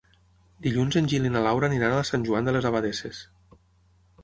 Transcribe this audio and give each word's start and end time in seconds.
Dilluns 0.67 0.97
en 1.01 1.09
Gil 1.11 1.27
i 1.29 1.33
na 1.35 1.43
Laura 1.49 1.69
aniran 1.71 1.95
a 1.99 2.09
Sant 2.11 2.27
Joan 2.31 2.51
de 2.51 2.57
les 2.59 2.71
Abadesses. 2.73 3.23